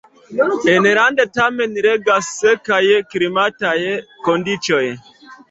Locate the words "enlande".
0.75-1.25